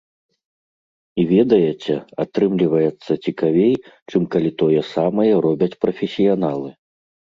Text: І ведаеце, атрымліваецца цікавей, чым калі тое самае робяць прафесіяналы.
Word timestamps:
І 1.23 1.25
ведаеце, 1.33 1.95
атрымліваецца 2.23 3.11
цікавей, 3.27 3.73
чым 4.09 4.27
калі 4.37 4.51
тое 4.63 4.81
самае 4.95 5.31
робяць 5.49 5.73
прафесіяналы. 5.87 6.69